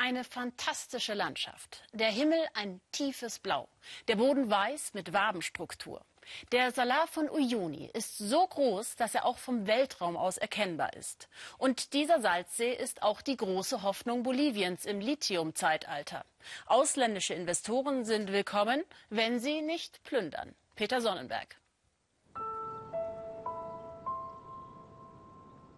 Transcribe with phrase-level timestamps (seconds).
[0.00, 1.82] Eine fantastische Landschaft.
[1.92, 3.68] Der Himmel ein tiefes Blau.
[4.06, 6.04] Der Boden weiß mit Wabenstruktur.
[6.52, 11.28] Der Salar von Uyuni ist so groß, dass er auch vom Weltraum aus erkennbar ist.
[11.58, 16.24] Und dieser Salzsee ist auch die große Hoffnung Boliviens im Lithium-Zeitalter.
[16.66, 20.54] Ausländische Investoren sind willkommen, wenn sie nicht plündern.
[20.76, 21.56] Peter Sonnenberg.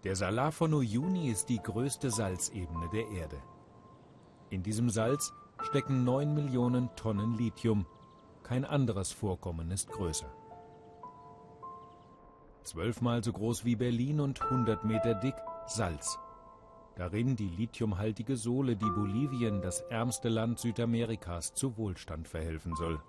[0.03, 3.41] Der Salar von Uyuni ist die größte Salzebene der Erde.
[4.51, 7.85] In diesem Salz stecken 9 Millionen Tonnen Lithium.
[8.43, 10.29] Kein anderes Vorkommen ist größer.
[12.63, 15.35] Zwölfmal so groß wie Berlin und 100 Meter dick
[15.67, 16.19] Salz.
[16.97, 23.01] Darin die lithiumhaltige Sohle, die Bolivien, das ärmste Land Südamerikas, zu Wohlstand verhelfen soll.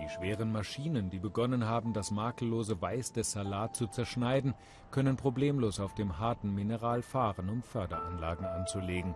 [0.00, 4.54] Die schweren Maschinen, die begonnen haben, das makellose Weiß des Salat zu zerschneiden,
[4.90, 9.14] können problemlos auf dem harten Mineral fahren, um Förderanlagen anzulegen.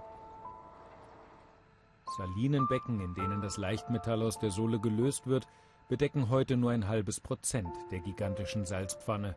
[2.16, 5.46] Salinenbecken, in denen das Leichtmetall aus der Sohle gelöst wird,
[5.88, 9.36] bedecken heute nur ein halbes Prozent der gigantischen Salzpfanne.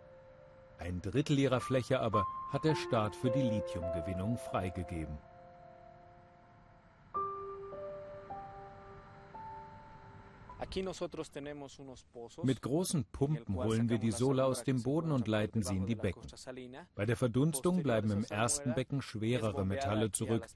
[0.80, 5.18] Ein Drittel ihrer Fläche aber hat der Staat für die Lithiumgewinnung freigegeben.
[12.44, 15.96] Mit großen Pumpen holen wir die Sohle aus dem Boden und leiten sie in die
[15.96, 16.24] Becken.
[16.96, 20.48] Bei der Verdunstung bleiben im ersten Becken schwerere Metalle zurück.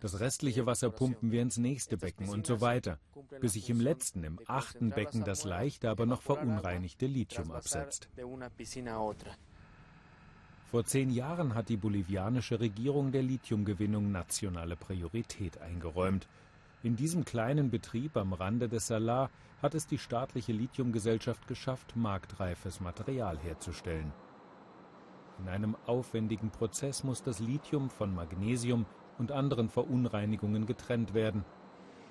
[0.00, 2.98] Das restliche Wasser pumpen wir ins nächste Becken und so weiter,
[3.40, 8.08] bis sich im letzten, im achten Becken das leichte, aber noch verunreinigte Lithium absetzt.
[10.72, 16.26] Vor zehn Jahren hat die bolivianische Regierung der Lithiumgewinnung nationale Priorität eingeräumt.
[16.84, 19.30] In diesem kleinen Betrieb am Rande des Salar
[19.62, 24.12] hat es die staatliche Lithiumgesellschaft geschafft, marktreifes Material herzustellen.
[25.38, 28.86] In einem aufwendigen Prozess muss das Lithium von Magnesium
[29.18, 31.44] und anderen Verunreinigungen getrennt werden.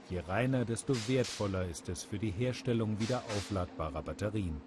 [0.09, 4.61] Je reiner, desto wertvoller ist es für die Herstellung wieder aufladbarer Batterien.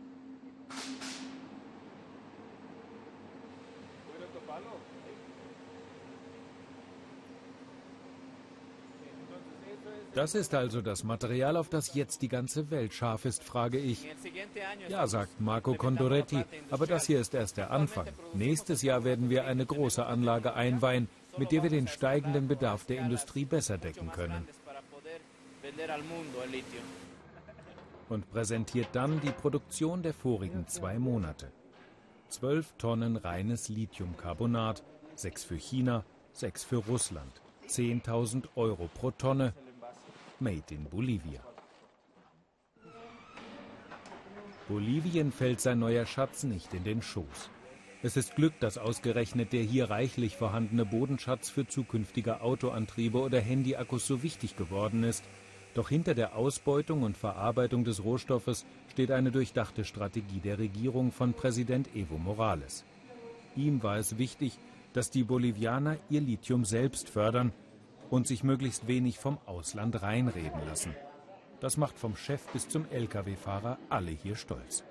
[10.15, 14.07] Das ist also das Material, auf das jetzt die ganze Welt scharf ist, frage ich.
[14.89, 18.07] Ja, sagt Marco Condoretti, aber das hier ist erst der Anfang.
[18.33, 23.01] Nächstes Jahr werden wir eine große Anlage einweihen, mit der wir den steigenden Bedarf der
[23.01, 24.47] Industrie besser decken können.
[28.09, 31.51] Und präsentiert dann die Produktion der vorigen zwei Monate.
[32.29, 34.85] Zwölf Tonnen reines Lithiumcarbonat,
[35.17, 37.41] sechs für China, sechs für Russland.
[37.69, 39.55] 10.000 Euro pro Tonne,
[40.45, 41.41] Made in Bolivia.
[44.69, 47.49] Bolivien fällt sein neuer Schatz nicht in den Schoß.
[48.03, 54.07] Es ist Glück, dass ausgerechnet der hier reichlich vorhandene Bodenschatz für zukünftige Autoantriebe oder Handyakkus
[54.07, 55.25] so wichtig geworden ist.
[55.73, 61.33] Doch hinter der Ausbeutung und Verarbeitung des Rohstoffes steht eine durchdachte Strategie der Regierung von
[61.33, 62.85] Präsident Evo Morales.
[63.57, 64.59] Ihm war es wichtig,
[64.93, 67.55] dass die Bolivianer ihr Lithium selbst fördern
[68.11, 70.95] und sich möglichst wenig vom Ausland reinreden lassen.
[71.61, 74.85] Das macht vom Chef bis zum Lkw-Fahrer alle hier stolz.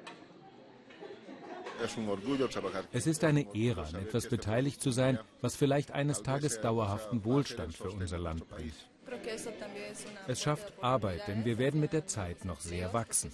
[2.92, 7.76] Es ist eine Ehre, an etwas beteiligt zu sein, was vielleicht eines Tages dauerhaften Wohlstand
[7.76, 8.90] für unser Land bringt.
[10.28, 13.32] Es schafft Arbeit, denn wir werden mit der Zeit noch sehr wachsen.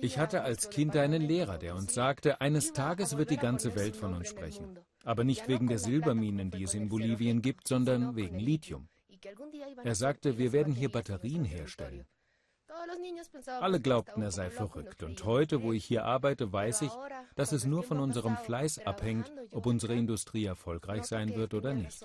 [0.00, 3.96] Ich hatte als Kind einen Lehrer, der uns sagte, eines Tages wird die ganze Welt
[3.96, 4.78] von uns sprechen.
[5.06, 8.88] Aber nicht wegen der Silberminen, die es in Bolivien gibt, sondern wegen Lithium.
[9.84, 12.04] Er sagte, wir werden hier Batterien herstellen.
[13.60, 15.04] Alle glaubten, er sei verrückt.
[15.04, 16.90] Und heute, wo ich hier arbeite, weiß ich,
[17.36, 22.04] dass es nur von unserem Fleiß abhängt, ob unsere Industrie erfolgreich sein wird oder nicht.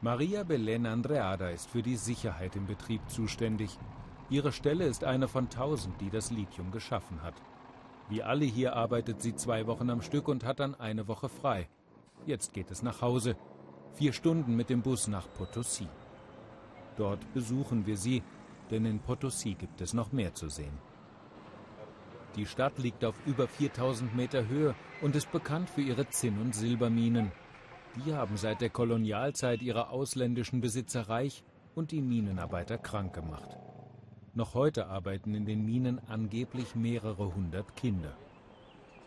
[0.00, 3.76] Maria Belén Andreada ist für die Sicherheit im Betrieb zuständig.
[4.30, 7.34] Ihre Stelle ist eine von tausend, die das Lithium geschaffen hat.
[8.08, 11.68] Wie alle hier arbeitet sie zwei Wochen am Stück und hat dann eine Woche frei.
[12.26, 13.36] Jetzt geht es nach Hause.
[13.94, 15.86] Vier Stunden mit dem Bus nach Potosí.
[16.96, 18.22] Dort besuchen wir sie,
[18.70, 20.78] denn in Potosí gibt es noch mehr zu sehen.
[22.36, 26.54] Die Stadt liegt auf über 4000 Meter Höhe und ist bekannt für ihre Zinn- und
[26.54, 27.32] Silberminen.
[27.96, 31.42] Die haben seit der Kolonialzeit ihre ausländischen Besitzer reich
[31.74, 33.56] und die Minenarbeiter krank gemacht.
[34.38, 38.16] Noch heute arbeiten in den Minen angeblich mehrere hundert Kinder.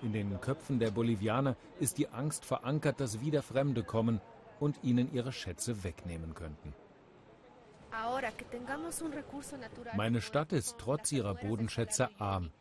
[0.02, 4.20] In den Köpfen der Bolivianer ist die Angst verankert, dass wieder Fremde kommen
[4.60, 6.74] und ihnen ihre Schätze wegnehmen könnten.
[9.96, 12.52] Meine Stadt ist trotz ihrer Bodenschätze arm.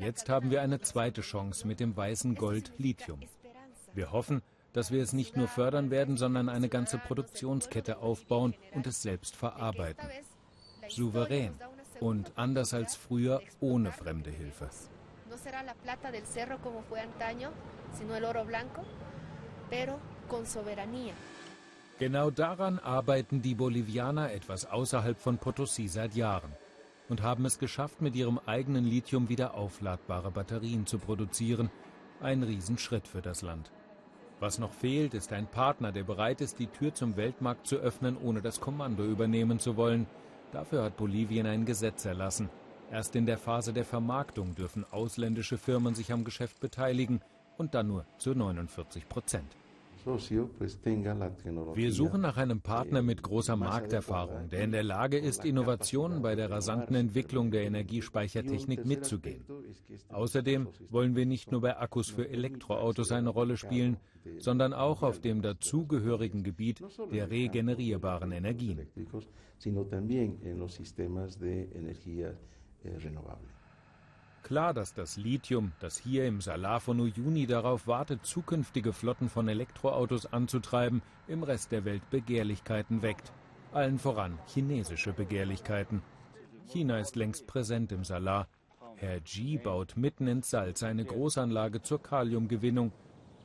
[0.00, 3.20] Jetzt haben wir eine zweite Chance mit dem weißen Gold Lithium.
[3.92, 4.40] Wir hoffen,
[4.72, 9.36] dass wir es nicht nur fördern werden, sondern eine ganze Produktionskette aufbauen und es selbst
[9.36, 10.08] verarbeiten.
[10.88, 11.52] Souverän
[12.00, 14.68] und anders als früher ohne fremde Hilfe.
[21.98, 26.52] Genau daran arbeiten die Bolivianer etwas außerhalb von Potosí seit Jahren
[27.08, 31.70] und haben es geschafft, mit ihrem eigenen Lithium wieder aufladbare Batterien zu produzieren.
[32.20, 33.70] Ein Riesenschritt für das Land.
[34.40, 38.16] Was noch fehlt, ist ein Partner, der bereit ist, die Tür zum Weltmarkt zu öffnen,
[38.16, 40.06] ohne das Kommando übernehmen zu wollen.
[40.52, 42.48] Dafür hat Bolivien ein Gesetz erlassen.
[42.90, 47.20] Erst in der Phase der Vermarktung dürfen ausländische Firmen sich am Geschäft beteiligen
[47.58, 49.56] und dann nur zu 49 Prozent.
[51.74, 56.34] Wir suchen nach einem Partner mit großer Markterfahrung, der in der Lage ist, Innovationen bei
[56.34, 59.44] der rasanten Entwicklung der Energiespeichertechnik mitzugehen.
[60.08, 63.98] Außerdem wollen wir nicht nur bei Akkus für Elektroautos eine Rolle spielen,
[64.38, 66.82] sondern auch auf dem dazugehörigen Gebiet
[67.12, 68.86] der regenerierbaren Energien.
[74.42, 79.48] Klar, dass das Lithium, das hier im Salar von Uyuni darauf wartet, zukünftige Flotten von
[79.48, 83.32] Elektroautos anzutreiben, im Rest der Welt Begehrlichkeiten weckt.
[83.72, 86.02] Allen voran chinesische Begehrlichkeiten.
[86.68, 88.48] China ist längst präsent im Salar.
[88.96, 92.92] Herr Ji baut mitten ins Salz eine Großanlage zur Kaliumgewinnung,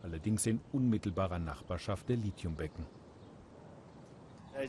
[0.02, 2.86] allerdings in unmittelbarer Nachbarschaft der Lithiumbecken.
[4.56, 4.66] Uh,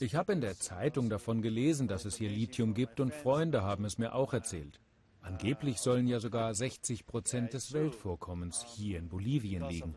[0.00, 3.84] ich habe in der Zeitung davon gelesen, dass es hier Lithium gibt und Freunde haben
[3.84, 4.80] es mir auch erzählt.
[5.22, 9.94] Angeblich sollen ja sogar 60 Prozent des Weltvorkommens hier in Bolivien liegen.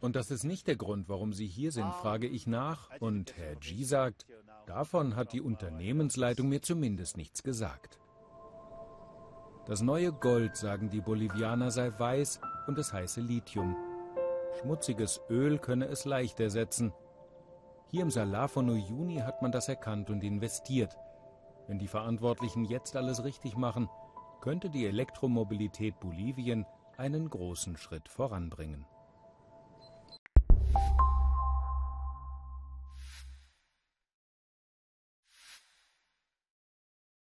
[0.00, 2.90] Und das ist nicht der Grund, warum Sie hier sind, frage ich nach.
[3.00, 4.26] Und Herr G sagt,
[4.66, 7.98] davon hat die Unternehmensleitung mir zumindest nichts gesagt.
[9.70, 13.76] Das neue Gold, sagen die Bolivianer, sei weiß und es heiße Lithium.
[14.60, 16.92] Schmutziges Öl könne es leicht ersetzen.
[17.86, 20.96] Hier im Salar von Uyuni hat man das erkannt und investiert.
[21.68, 23.88] Wenn die Verantwortlichen jetzt alles richtig machen,
[24.40, 26.66] könnte die Elektromobilität Bolivien
[26.96, 28.84] einen großen Schritt voranbringen.